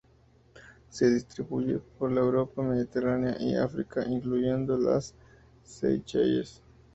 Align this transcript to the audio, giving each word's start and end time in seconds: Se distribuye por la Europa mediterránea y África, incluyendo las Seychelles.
Se 0.89 1.11
distribuye 1.13 1.77
por 1.77 2.11
la 2.11 2.21
Europa 2.21 2.63
mediterránea 2.63 3.37
y 3.39 3.53
África, 3.55 4.03
incluyendo 4.09 4.75
las 4.75 5.13
Seychelles. 5.61 6.63